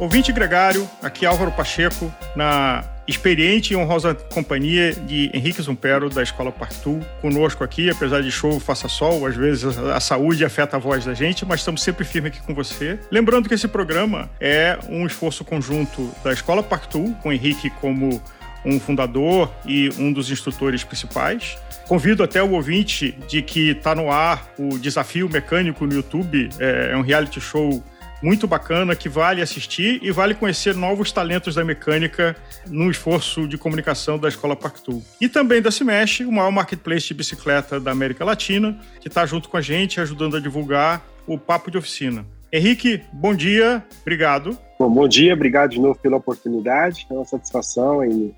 [0.00, 6.22] Ouvinte gregário, aqui é Álvaro Pacheco, na experiente e honrosa companhia de Henrique Zumpero, da
[6.22, 10.78] Escola Partu, conosco aqui, apesar de show faça sol, às vezes a saúde afeta a
[10.78, 12.96] voz da gente, mas estamos sempre firmes aqui com você.
[13.10, 18.22] Lembrando que esse programa é um esforço conjunto da Escola Partu, com Henrique como
[18.64, 21.58] um fundador e um dos instrutores principais.
[21.88, 26.90] Convido até o ouvinte de que está no ar o Desafio Mecânico no YouTube, é,
[26.92, 27.82] é um reality show
[28.22, 32.36] muito bacana que vale assistir e vale conhecer novos talentos da mecânica
[32.66, 35.02] no esforço de comunicação da Escola Pactu.
[35.20, 39.48] E também da Cimesh, o maior marketplace de bicicleta da América Latina, que está junto
[39.48, 42.24] com a gente, ajudando a divulgar o Papo de Oficina.
[42.52, 44.58] Henrique, bom dia, obrigado.
[44.78, 48.34] Bom, bom dia, obrigado de novo pela oportunidade, é uma satisfação e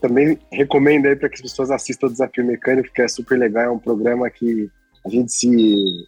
[0.00, 3.64] também recomendo aí para que as pessoas assistam o Desafio Mecânico, que é super legal,
[3.64, 4.68] é um programa que
[5.04, 5.48] a gente se,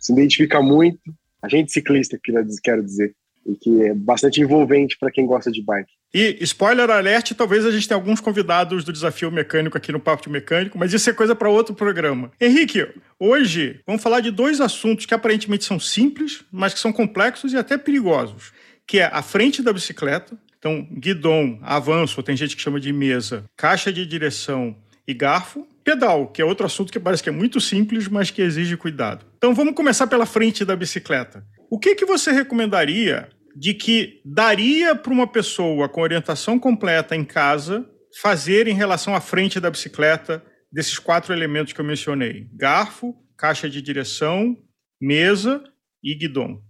[0.00, 1.00] se identifica muito
[1.46, 3.14] agente ciclista, que quero dizer,
[3.46, 5.90] e que é bastante envolvente para quem gosta de bike.
[6.12, 10.24] E, spoiler alert, talvez a gente tenha alguns convidados do Desafio Mecânico aqui no Papo
[10.24, 12.30] de Mecânico, mas isso é coisa para outro programa.
[12.40, 12.86] Henrique,
[13.18, 17.56] hoje vamos falar de dois assuntos que aparentemente são simples, mas que são complexos e
[17.56, 18.52] até perigosos,
[18.86, 23.44] que é a frente da bicicleta, então guidon, avanço, tem gente que chama de mesa,
[23.56, 27.60] caixa de direção e garfo, pedal, que é outro assunto que parece que é muito
[27.60, 29.24] simples, mas que exige cuidado.
[29.36, 31.46] Então vamos começar pela frente da bicicleta.
[31.70, 37.24] O que, que você recomendaria de que daria para uma pessoa com orientação completa em
[37.24, 37.88] casa
[38.20, 43.70] fazer em relação à frente da bicicleta desses quatro elementos que eu mencionei: garfo, caixa
[43.70, 44.56] de direção,
[45.00, 45.62] mesa
[46.02, 46.60] e guidon?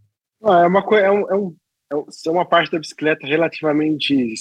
[0.45, 1.57] Ah, é uma é, um, é, um,
[2.27, 4.35] é uma parte da bicicleta relativamente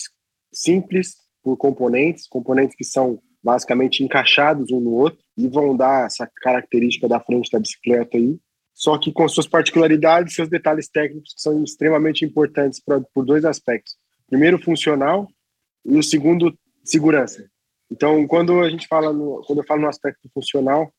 [0.53, 6.27] simples por componentes, componentes que são basicamente encaixados um no outro e vão dar essa
[6.41, 8.39] característica da frente da bicicleta aí,
[8.73, 13.45] só que com suas particularidades, seus detalhes técnicos que são extremamente importantes pra, por dois
[13.45, 13.95] aspectos.
[14.27, 15.27] Primeiro, funcional
[15.85, 17.47] e o segundo, segurança.
[17.91, 20.91] Então, quando a gente fala no, quando eu falo no aspecto funcional,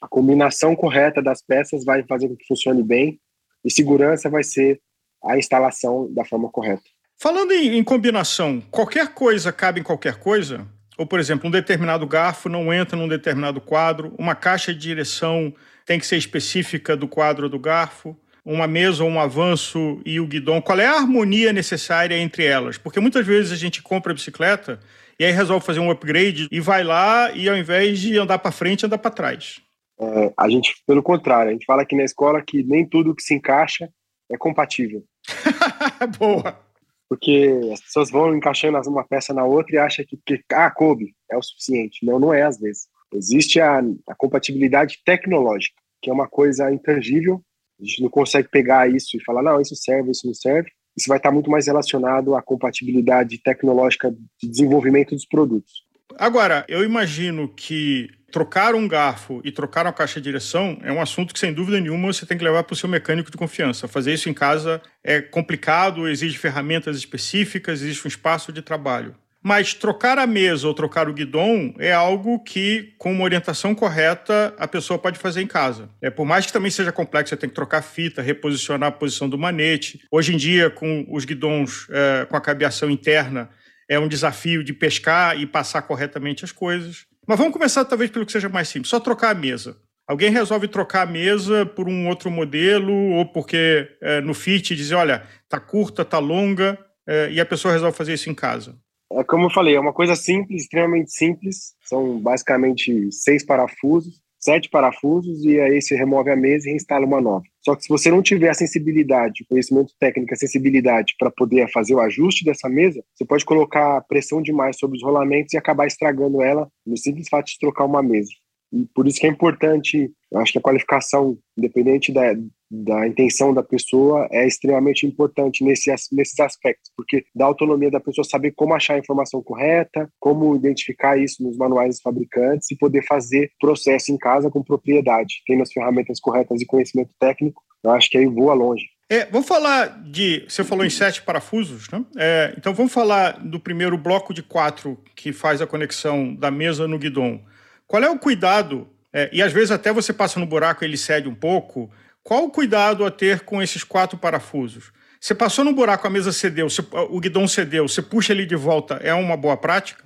[0.00, 3.20] a combinação correta das peças vai fazer com que funcione bem
[3.64, 4.80] e segurança vai ser
[5.24, 6.82] a instalação da forma correta.
[7.16, 10.66] Falando em, em combinação, qualquer coisa cabe em qualquer coisa?
[10.98, 15.54] Ou, por exemplo, um determinado garfo não entra num determinado quadro, uma caixa de direção
[15.84, 20.26] tem que ser específica do quadro do garfo, uma mesa ou um avanço e o
[20.26, 20.60] guidão.
[20.60, 22.76] Qual é a harmonia necessária entre elas?
[22.76, 24.80] Porque muitas vezes a gente compra a bicicleta
[25.18, 28.50] e aí resolve fazer um upgrade e vai lá e ao invés de andar para
[28.50, 29.60] frente, anda para trás.
[30.00, 33.22] É, a gente, pelo contrário, a gente fala aqui na escola que nem tudo que
[33.22, 33.88] se encaixa
[34.30, 35.04] é compatível.
[36.18, 36.71] Boa!
[37.12, 41.14] Porque as pessoas vão encaixando uma peça na outra e acham que, que ah, coube,
[41.30, 42.06] é o suficiente.
[42.06, 42.86] Não, não é às vezes.
[43.12, 47.42] Existe a, a compatibilidade tecnológica, que é uma coisa intangível,
[47.78, 50.70] a gente não consegue pegar isso e falar, não, isso serve, isso não serve.
[50.96, 55.84] Isso vai estar muito mais relacionado à compatibilidade tecnológica de desenvolvimento dos produtos.
[56.18, 61.02] Agora, eu imagino que trocar um garfo e trocar uma caixa de direção é um
[61.02, 63.86] assunto que, sem dúvida nenhuma, você tem que levar para o seu mecânico de confiança.
[63.86, 69.14] Fazer isso em casa é complicado, exige ferramentas específicas, existe um espaço de trabalho.
[69.44, 74.54] Mas trocar a mesa ou trocar o guidão é algo que, com uma orientação correta,
[74.56, 75.90] a pessoa pode fazer em casa.
[76.00, 79.28] É, por mais que também seja complexo, você tem que trocar fita, reposicionar a posição
[79.28, 80.00] do manete.
[80.10, 83.50] Hoje em dia, com os guidões é, com a cabeação interna,
[83.88, 87.04] é um desafio de pescar e passar corretamente as coisas.
[87.26, 89.76] Mas vamos começar talvez pelo que seja mais simples, só trocar a mesa.
[90.06, 94.96] Alguém resolve trocar a mesa por um outro modelo ou porque é, no Fit dizer,
[94.96, 98.76] olha, tá curta, tá longa, é, e a pessoa resolve fazer isso em casa.
[99.12, 101.74] É como eu falei, é uma coisa simples, extremamente simples.
[101.84, 107.20] São basicamente seis parafusos sete parafusos e aí você remove a mesa e instala uma
[107.20, 107.44] nova.
[107.60, 111.94] Só que se você não tiver a sensibilidade, conhecimento técnico, a sensibilidade para poder fazer
[111.94, 116.42] o ajuste dessa mesa, você pode colocar pressão demais sobre os rolamentos e acabar estragando
[116.42, 118.32] ela no simples fato de trocar uma mesa.
[118.72, 122.34] E por isso que é importante, eu acho que a qualificação, independente da,
[122.70, 128.24] da intenção da pessoa, é extremamente importante nesse, nesses aspectos, porque dá autonomia da pessoa
[128.24, 133.04] saber como achar a informação correta, como identificar isso nos manuais dos fabricantes e poder
[133.06, 138.08] fazer processo em casa com propriedade, tendo as ferramentas corretas e conhecimento técnico, eu acho
[138.08, 138.86] que aí voa longe.
[139.10, 140.46] É, vamos falar de.
[140.48, 142.02] Você falou em sete parafusos, né?
[142.16, 146.88] É, então vamos falar do primeiro bloco de quatro que faz a conexão da mesa
[146.88, 147.38] no guidão.
[147.86, 148.88] Qual é o cuidado?
[149.12, 151.90] É, e às vezes até você passa no buraco e ele cede um pouco.
[152.22, 154.92] Qual o cuidado a ter com esses quatro parafusos?
[155.20, 158.56] Você passou no buraco, a mesa cedeu, você, o guidão cedeu, você puxa ele de
[158.56, 160.04] volta, é uma boa prática?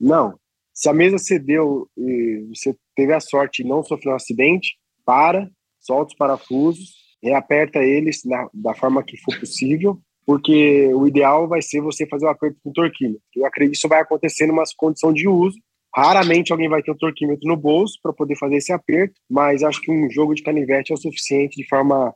[0.00, 0.38] Não.
[0.72, 5.48] Se a mesa cedeu e você teve a sorte e não sofreu um acidente, para,
[5.80, 11.60] solta os parafusos, reaperta eles na, da forma que for possível porque o ideal vai
[11.60, 13.22] ser você fazer o aperto com torquímetro.
[13.34, 15.58] Eu acredito que isso vai acontecer numa condição de uso.
[15.94, 19.80] Raramente alguém vai ter um torquímetro no bolso para poder fazer esse aperto, mas acho
[19.80, 22.14] que um jogo de canivete é o suficiente de forma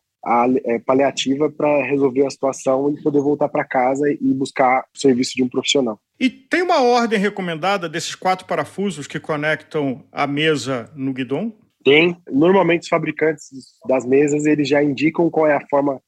[0.64, 5.32] é, paliativa para resolver a situação e poder voltar para casa e buscar o serviço
[5.36, 6.00] de um profissional.
[6.18, 11.52] E tem uma ordem recomendada desses quatro parafusos que conectam a mesa no guidão?
[11.84, 12.16] Tem.
[12.28, 13.50] Normalmente os fabricantes
[13.86, 16.00] das mesas eles já indicam qual é a forma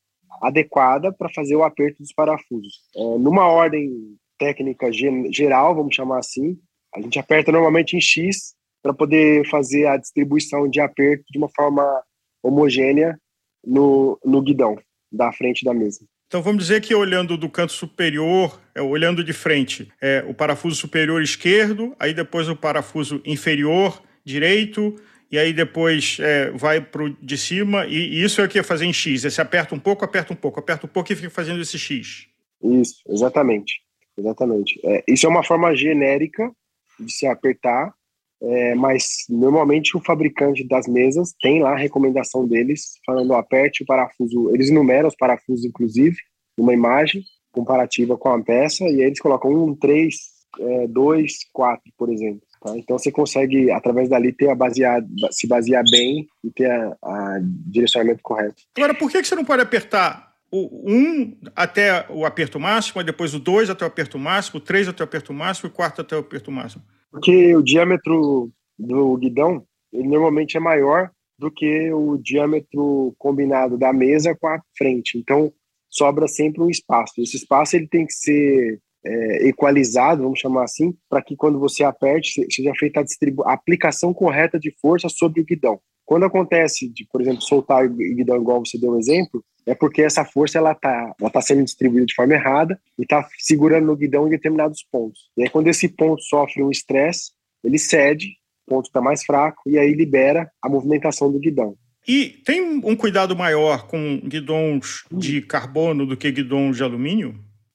[0.42, 2.80] adequada para fazer o aperto dos parafusos.
[2.96, 4.90] É, numa ordem técnica
[5.30, 6.58] geral, vamos chamar assim,
[6.94, 11.48] a gente aperta normalmente em X para poder fazer a distribuição de aperto de uma
[11.48, 12.02] forma
[12.42, 13.18] homogênea
[13.64, 14.78] no, no guidão
[15.10, 16.00] da frente da mesa.
[16.26, 20.76] Então vamos dizer que olhando do canto superior, é, olhando de frente, é o parafuso
[20.76, 24.94] superior esquerdo, aí depois o parafuso inferior direito,
[25.30, 28.58] e aí depois é, vai para o de cima, e, e, isso é o que
[28.58, 29.24] é fazer em X.
[29.24, 31.78] É, você aperta um pouco, aperta um pouco, aperta um pouco e fica fazendo esse
[31.78, 32.26] X.
[32.62, 33.80] Isso, exatamente.
[34.16, 34.78] Exatamente.
[34.84, 36.50] É, isso é uma forma genérica
[36.98, 37.92] de se apertar,
[38.40, 43.86] é, mas normalmente o fabricante das mesas tem lá a recomendação deles, falando aperte o
[43.86, 44.54] parafuso.
[44.54, 46.16] Eles numeram os parafusos, inclusive,
[46.56, 50.16] numa imagem comparativa com a peça, e aí eles colocam um, três,
[50.60, 52.42] é, dois, quatro, por exemplo.
[52.60, 52.76] Tá?
[52.76, 56.70] Então você consegue, através dali, ter a basear, se basear bem e ter
[57.02, 58.62] a direcionamento correto.
[58.76, 63.34] Agora, por que você não pode apertar o 1 um até o aperto máximo, depois
[63.34, 66.02] o 2 até o aperto máximo, o 3 até o aperto máximo e o 4
[66.02, 66.82] até o aperto máximo?
[67.10, 73.92] Porque o diâmetro do guidão ele normalmente é maior do que o diâmetro combinado da
[73.92, 75.16] mesa com a frente.
[75.18, 75.52] Então
[75.88, 77.14] sobra sempre um espaço.
[77.18, 81.84] Esse espaço ele tem que ser é, equalizado, vamos chamar assim, para que quando você
[81.84, 85.80] aperte, seja feita a, a, aplicação correta de força sobre o guidão.
[86.04, 90.02] Quando acontece de, por exemplo, soltar o guidão igual você deu um exemplo, é porque
[90.02, 93.96] essa força ela está ela tá sendo distribuída de forma errada e está segurando no
[93.96, 95.30] guidão em determinados pontos.
[95.36, 97.32] E aí quando esse ponto sofre um estresse,
[97.62, 98.28] ele cede,
[98.66, 101.76] o ponto está mais fraco e aí libera a movimentação do guidão.
[102.06, 107.34] E tem um cuidado maior com guidões de carbono do que guidões de alumínio?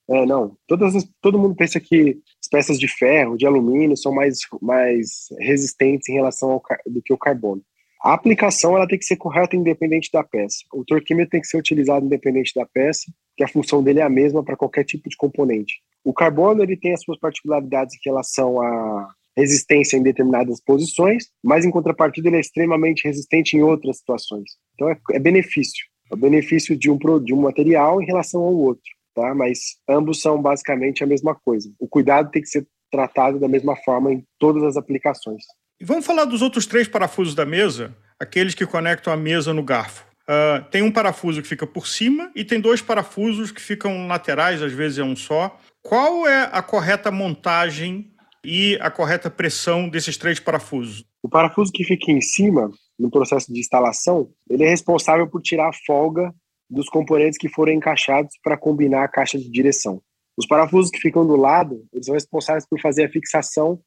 [0.10, 0.58] É, não.
[0.68, 5.28] Todas as, todo mundo pensa que as peças de ferro, de alumínio, são mais, mais
[5.40, 7.62] resistentes em relação ao do que o carbono.
[8.04, 10.58] A aplicação ela tem que ser correta independente da peça.
[10.74, 14.10] O torquímetro tem que ser utilizado independente da peça, que a função dele é a
[14.10, 15.76] mesma para qualquer tipo de componente.
[16.04, 21.66] O carbono ele tem as suas particularidades em relação à resistência em determinadas posições, mas
[21.66, 24.52] em contrapartida ele é extremamente resistente em outras situações.
[24.76, 28.92] Então é, é benefício, é benefício de um, de um material em relação ao outro
[29.14, 29.34] tá?
[29.34, 31.72] Mas ambos são basicamente a mesma coisa.
[31.80, 35.44] O cuidado tem que ser tratado da mesma forma em todas as aplicações.
[35.84, 39.62] E vamos falar dos outros três parafusos da mesa, aqueles que conectam a mesa no
[39.62, 40.06] garfo.
[40.22, 44.62] Uh, tem um parafuso que fica por cima e tem dois parafusos que ficam laterais,
[44.62, 45.60] às vezes é um só.
[45.82, 48.14] Qual é a correta montagem
[48.46, 51.04] e a correta pressão desses três parafusos?
[51.22, 55.68] O parafuso que fica em cima, no processo de instalação, ele é responsável por tirar
[55.68, 56.34] a folga
[56.70, 60.02] dos componentes que foram encaixados para combinar a caixa de direção.
[60.38, 63.82] Os parafusos que ficam do lado, eles são responsáveis por fazer a fixação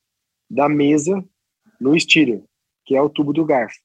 [0.51, 1.25] da mesa
[1.81, 2.43] no steerer,
[2.85, 3.79] que é o tubo do garfo.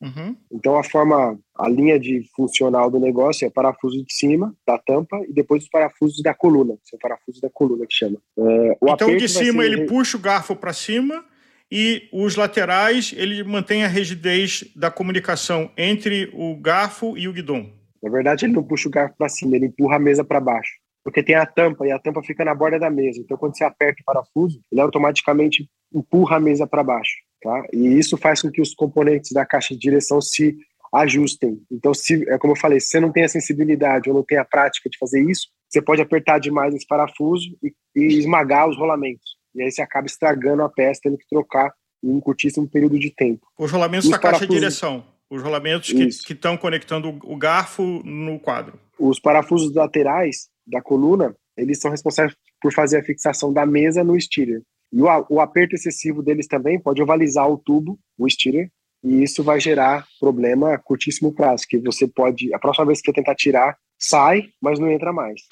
[0.00, 0.36] Uhum.
[0.52, 5.18] Então a forma, a linha de funcional do negócio é parafuso de cima da tampa
[5.28, 8.18] e depois os parafusos da coluna, são parafusos da coluna que chama.
[8.38, 11.24] É, então de cima ele puxa o garfo para cima
[11.70, 17.70] e os laterais ele mantém a rigidez da comunicação entre o garfo e o guidão.
[18.02, 20.72] Na verdade, ele não puxa o garfo para cima, ele empurra a mesa para baixo.
[21.04, 23.20] Porque tem a tampa e a tampa fica na borda da mesa.
[23.20, 27.16] Então, quando você aperta o parafuso, ele automaticamente empurra a mesa para baixo.
[27.42, 27.64] Tá?
[27.72, 30.56] E isso faz com que os componentes da caixa de direção se
[30.92, 31.60] ajustem.
[31.70, 34.38] Então, se, é como eu falei, se você não tem a sensibilidade ou não tem
[34.38, 38.76] a prática de fazer isso, você pode apertar demais esse parafuso e, e esmagar os
[38.76, 39.36] rolamentos.
[39.54, 43.10] E aí você acaba estragando a peça, tendo que trocar em um curtíssimo período de
[43.10, 43.46] tempo.
[43.58, 45.04] Os rolamentos da caixa de direção.
[45.30, 45.92] Os rolamentos
[46.24, 48.80] que estão conectando o garfo no quadro.
[48.98, 54.20] Os parafusos laterais da coluna, eles são responsáveis por fazer a fixação da mesa no
[54.20, 54.62] steerer.
[54.92, 58.70] E o, o aperto excessivo deles também pode ovalizar o tubo, o steerer,
[59.02, 63.06] e isso vai gerar problema a curtíssimo prazo, que você pode, a próxima vez que
[63.06, 65.42] você tentar tirar, sai, mas não entra mais.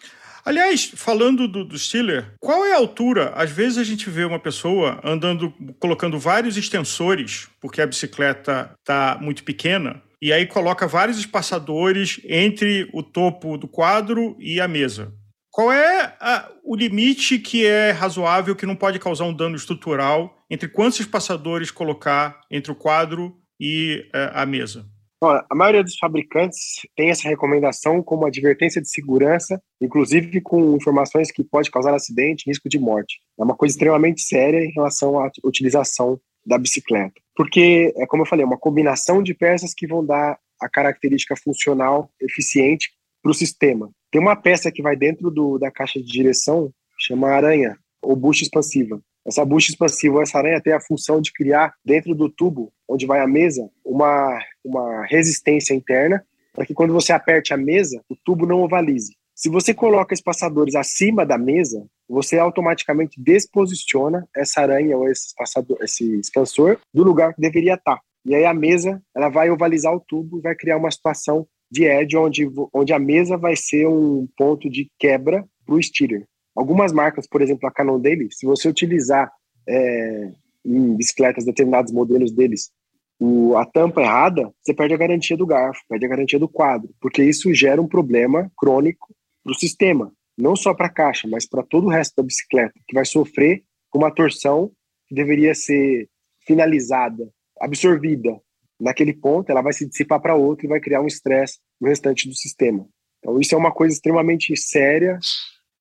[0.44, 3.32] Aliás, falando do, do Stiller, qual é a altura?
[3.34, 9.18] Às vezes a gente vê uma pessoa andando, colocando vários extensores, porque a bicicleta está
[9.20, 15.12] muito pequena, e aí coloca vários espaçadores entre o topo do quadro e a mesa.
[15.50, 20.36] Qual é a, o limite que é razoável, que não pode causar um dano estrutural,
[20.50, 24.86] entre quantos espaçadores colocar entre o quadro e é, a mesa?
[25.22, 31.42] a maioria dos fabricantes tem essa recomendação como advertência de segurança, inclusive com informações que
[31.42, 33.18] pode causar acidente, risco de morte.
[33.38, 37.14] É uma coisa extremamente séria em relação à utilização da bicicleta.
[37.36, 41.36] Porque, é como eu falei, é uma combinação de peças que vão dar a característica
[41.36, 42.90] funcional eficiente
[43.22, 43.90] para o sistema.
[44.10, 48.42] Tem uma peça que vai dentro do, da caixa de direção, chama aranha, ou bucha
[48.42, 49.00] expansiva.
[49.26, 53.20] Essa bucha expansiva, essa aranha tem a função de criar dentro do tubo onde vai
[53.20, 56.24] a mesa uma, uma resistência interna
[56.54, 59.14] para que quando você aperte a mesa, o tubo não ovalize.
[59.36, 65.76] Se você coloca espaçadores acima da mesa, você automaticamente desposiciona essa aranha ou esse, espaçador,
[65.82, 68.00] esse expansor do lugar que deveria estar.
[68.24, 71.84] E aí a mesa ela vai ovalizar o tubo e vai criar uma situação de
[71.84, 76.24] edge onde, onde a mesa vai ser um ponto de quebra para o steerer.
[76.56, 79.30] Algumas marcas, por exemplo, a Canon dele, se você utilizar
[79.68, 80.32] é,
[80.64, 82.70] em bicicletas determinados modelos deles
[83.20, 86.88] o, a tampa errada, você perde a garantia do garfo, perde a garantia do quadro,
[87.00, 89.14] porque isso gera um problema crônico
[89.46, 92.74] para o sistema, não só para a caixa, mas para todo o resto da bicicleta,
[92.88, 94.72] que vai sofrer com uma torção
[95.06, 96.08] que deveria ser
[96.44, 98.40] finalizada, absorvida
[98.78, 102.28] naquele ponto, ela vai se dissipar para outro e vai criar um estresse no restante
[102.28, 102.86] do sistema.
[103.20, 105.16] Então, isso é uma coisa extremamente séria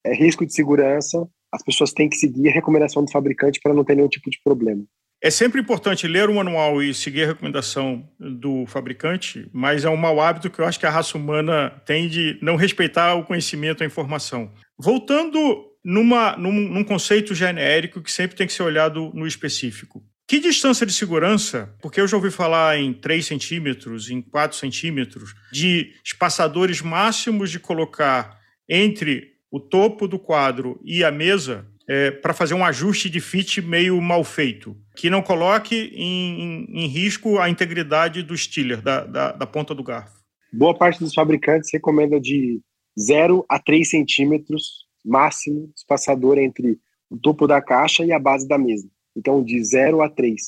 [0.04, 3.84] é risco de segurança, as pessoas têm que seguir a recomendação do fabricante para não
[3.84, 4.86] ter nenhum tipo de problema.
[5.26, 9.98] É sempre importante ler o manual e seguir a recomendação do fabricante, mas é um
[9.98, 13.82] mau hábito que eu acho que a raça humana tem de não respeitar o conhecimento,
[13.82, 14.54] a informação.
[14.78, 20.04] Voltando numa, num, num conceito genérico que sempre tem que ser olhado no específico.
[20.28, 25.34] Que distância de segurança, porque eu já ouvi falar em 3 centímetros, em 4 centímetros,
[25.52, 28.38] de espaçadores máximos de colocar
[28.70, 33.62] entre o topo do quadro e a mesa é, para fazer um ajuste de fit
[33.62, 39.32] meio mal feito, que não coloque em, em, risco a integridade do stiller, da, da,
[39.32, 40.24] da, ponta do garfo.
[40.52, 42.60] Boa parte dos fabricantes recomenda de
[43.00, 48.58] 0 a 3 centímetros máximo espaçador entre o topo da caixa e a base da
[48.58, 48.90] mesa.
[49.16, 50.42] Então, de 0 a 3.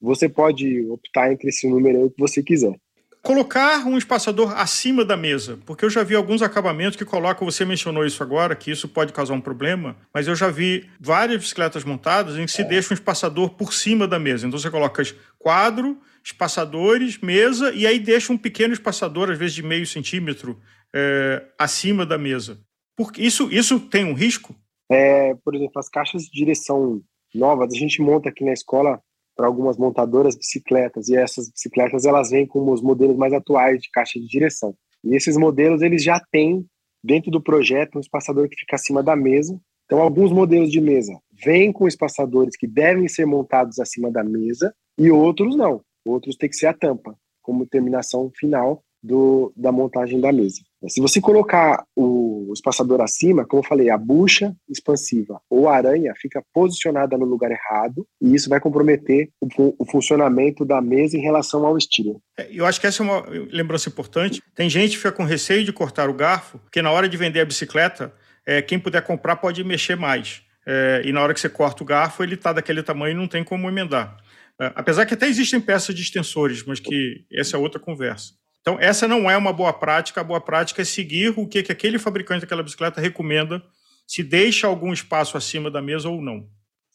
[0.00, 2.78] Você pode optar entre esse número que você quiser
[3.22, 7.64] colocar um espaçador acima da mesa, porque eu já vi alguns acabamentos que colocam, você
[7.64, 11.84] mencionou isso agora, que isso pode causar um problema, mas eu já vi várias bicicletas
[11.84, 14.46] montadas em que se deixa um espaçador por cima da mesa.
[14.46, 15.02] Então você coloca
[15.38, 20.60] quadro, espaçadores, mesa, e aí deixa um pequeno espaçador, às vezes de meio centímetro,
[20.92, 22.60] é, acima da mesa.
[22.96, 24.54] Porque isso, isso tem um risco?
[24.90, 27.00] É, por exemplo, as caixas de direção
[27.32, 29.00] novas, a gente monta aqui na escola
[29.36, 33.90] para algumas montadoras bicicletas e essas bicicletas elas vêm com os modelos mais atuais de
[33.90, 34.74] caixa de direção.
[35.04, 36.66] E esses modelos eles já têm
[37.02, 39.58] dentro do projeto um espaçador que fica acima da mesa.
[39.86, 41.12] Então alguns modelos de mesa
[41.44, 45.82] vêm com espaçadores que devem ser montados acima da mesa e outros não.
[46.04, 50.60] Outros tem que ser a tampa como terminação final do, da montagem da mesa.
[50.88, 56.12] Se você colocar o espaçador acima, como eu falei, a bucha expansiva ou a aranha
[56.16, 61.20] fica posicionada no lugar errado e isso vai comprometer o, o funcionamento da mesa em
[61.20, 62.20] relação ao estilo.
[62.38, 64.42] É, eu acho que essa é uma lembrança importante.
[64.54, 67.40] Tem gente que fica com receio de cortar o garfo, porque na hora de vender
[67.40, 68.12] a bicicleta,
[68.46, 70.42] é, quem puder comprar pode mexer mais.
[70.66, 73.28] É, e na hora que você corta o garfo, ele está daquele tamanho e não
[73.28, 74.16] tem como emendar.
[74.60, 78.34] É, apesar que até existem peças de extensores, mas que essa é outra conversa.
[78.62, 80.20] Então, essa não é uma boa prática.
[80.20, 83.62] A boa prática é seguir o que, que aquele fabricante daquela bicicleta recomenda,
[84.06, 86.48] se deixa algum espaço acima da mesa ou não.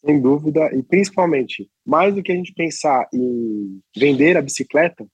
[0.04, 5.06] Sem dúvida, e principalmente, mais do que a gente pensar em vender a bicicleta,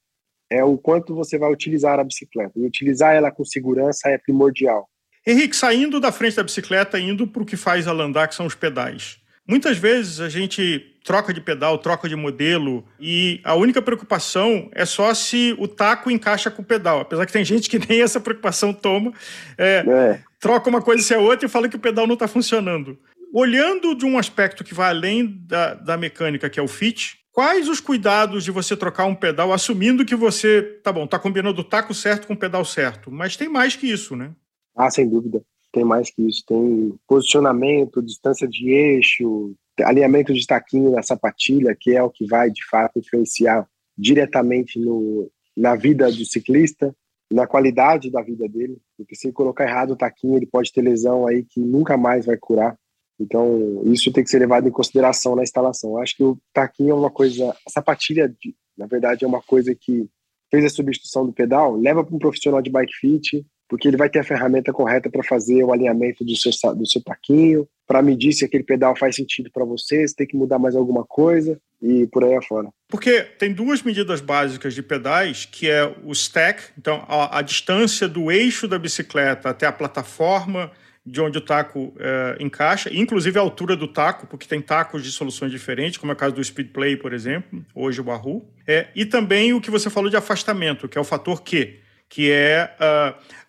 [0.50, 2.52] é o quanto você vai utilizar a bicicleta.
[2.56, 4.88] E utilizar ela com segurança é primordial.
[5.26, 8.46] Henrique, saindo da frente da bicicleta, indo para o que faz ela andar, que são
[8.46, 9.18] os pedais.
[9.46, 14.86] Muitas vezes a gente troca de pedal, troca de modelo, e a única preocupação é
[14.86, 17.00] só se o taco encaixa com o pedal.
[17.00, 19.12] Apesar que tem gente que nem essa preocupação toma,
[19.58, 20.20] é, é.
[20.40, 22.98] troca uma coisa se é outra e fala que o pedal não está funcionando.
[23.34, 27.68] Olhando de um aspecto que vai além da, da mecânica, que é o fit, quais
[27.68, 31.64] os cuidados de você trocar um pedal, assumindo que você, tá bom, tá combinando o
[31.64, 34.30] taco certo com o pedal certo, mas tem mais que isso, né?
[34.74, 35.42] Ah, sem dúvida.
[35.74, 36.44] Tem mais que isso.
[36.46, 42.48] Tem posicionamento, distância de eixo, alinhamento de taquinho na sapatilha, que é o que vai,
[42.48, 46.94] de fato, influenciar diretamente no, na vida do ciclista,
[47.28, 51.26] na qualidade da vida dele, porque se colocar errado o taquinho, ele pode ter lesão
[51.26, 52.78] aí que nunca mais vai curar.
[53.18, 55.90] Então, isso tem que ser levado em consideração na instalação.
[55.90, 58.32] Eu acho que o taquinho é uma coisa, a sapatilha,
[58.78, 60.08] na verdade, é uma coisa que
[60.52, 64.08] fez a substituição do pedal, leva para um profissional de bike fit, porque ele vai
[64.08, 68.32] ter a ferramenta correta para fazer o alinhamento do seu, do seu taquinho, para medir
[68.32, 71.58] se aquele pedal faz sentido para você, se tem que mudar mais alguma coisa.
[71.82, 72.68] e por aí afora.
[72.88, 78.08] Porque tem duas medidas básicas de pedais, que é o stack, então a, a distância
[78.08, 80.70] do eixo da bicicleta até a plataforma
[81.06, 85.12] de onde o taco é, encaixa, inclusive a altura do taco, porque tem tacos de
[85.12, 88.48] soluções diferentes, como é o caso do Speedplay, por exemplo, hoje o Wahoo.
[88.66, 91.83] É, e também o que você falou de afastamento, que é o fator Q,
[92.14, 92.70] que é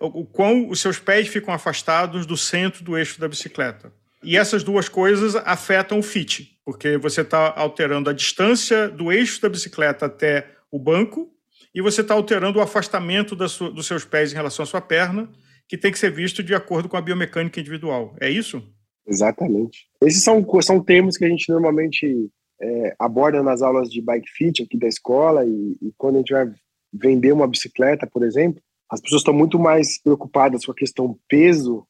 [0.02, 3.94] uh, o quão os seus pés ficam afastados do centro do eixo da bicicleta.
[4.24, 9.40] E essas duas coisas afetam o fit, porque você está alterando a distância do eixo
[9.40, 11.30] da bicicleta até o banco
[11.76, 15.30] e você está alterando o afastamento dos seus pés em relação à sua perna,
[15.70, 18.16] que tem que ser visto de acordo com a biomecânica individual.
[18.20, 18.64] É isso?
[19.08, 19.86] Exatamente.
[20.02, 24.64] Esses são, são termos que a gente normalmente é, aborda nas aulas de bike fit
[24.64, 26.52] aqui da escola e, e quando a gente vai
[26.96, 31.86] vender uma bicicleta, por exemplo, as pessoas estão muito mais preocupadas com a questão peso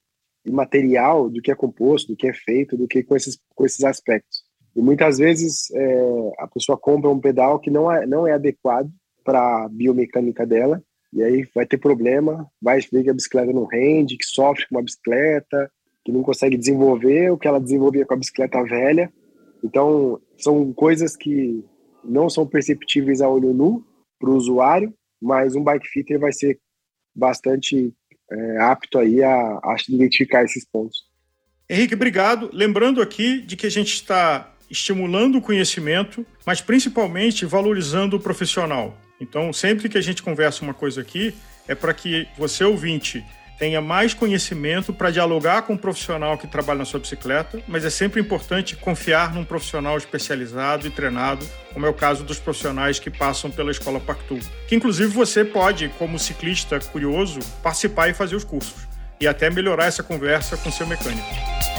[0.45, 3.65] e material do que é composto, do que é feito, do que com esses, com
[3.65, 4.43] esses aspectos.
[4.75, 8.89] E muitas vezes é, a pessoa compra um pedal que não é, não é adequado
[9.23, 10.81] para a biomecânica dela,
[11.11, 14.75] e aí vai ter problema, vai ver que a bicicleta não rende, que sofre com
[14.75, 15.71] uma bicicleta,
[16.03, 19.11] que não consegue desenvolver o que ela desenvolvia com a bicicleta velha.
[19.63, 21.63] Então, são coisas que
[22.03, 23.83] não são perceptíveis a olho nu
[24.19, 26.59] para o usuário, mas um bike fitter vai ser
[27.15, 27.93] bastante
[28.31, 31.05] é, apto aí a, a identificar esses pontos.
[31.69, 32.49] Henrique, obrigado.
[32.53, 38.97] Lembrando aqui de que a gente está estimulando o conhecimento, mas principalmente valorizando o profissional.
[39.19, 41.33] Então, sempre que a gente conversa uma coisa aqui,
[41.67, 43.23] é para que você, ouvinte,
[43.57, 47.89] tenha mais conhecimento para dialogar com um profissional que trabalha na sua bicicleta, mas é
[47.89, 53.09] sempre importante confiar num profissional especializado e treinado, como é o caso dos profissionais que
[53.09, 58.43] passam pela Escola Pactu, que inclusive você pode, como ciclista curioso, participar e fazer os
[58.43, 58.87] cursos,
[59.19, 61.74] e até melhorar essa conversa com seu mecânico.